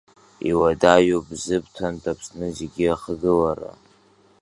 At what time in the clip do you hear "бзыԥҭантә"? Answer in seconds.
1.31-2.07